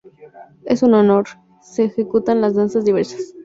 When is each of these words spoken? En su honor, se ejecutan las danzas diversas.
En 0.65 0.77
su 0.77 0.87
honor, 0.87 1.27
se 1.61 1.83
ejecutan 1.83 2.41
las 2.41 2.55
danzas 2.55 2.85
diversas. 2.85 3.35